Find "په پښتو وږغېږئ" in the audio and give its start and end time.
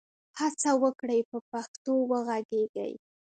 1.29-2.93